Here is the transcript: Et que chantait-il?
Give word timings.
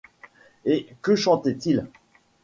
Et 0.65 0.87
que 1.03 1.15
chantait-il? 1.15 1.85